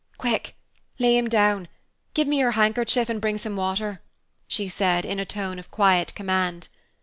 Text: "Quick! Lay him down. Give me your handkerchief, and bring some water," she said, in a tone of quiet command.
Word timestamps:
"Quick! 0.17 0.55
Lay 0.97 1.15
him 1.15 1.27
down. 1.29 1.67
Give 2.15 2.27
me 2.27 2.39
your 2.39 2.53
handkerchief, 2.53 3.07
and 3.07 3.21
bring 3.21 3.37
some 3.37 3.55
water," 3.55 4.01
she 4.47 4.67
said, 4.67 5.05
in 5.05 5.19
a 5.19 5.25
tone 5.25 5.59
of 5.59 5.69
quiet 5.69 6.15
command. 6.15 6.69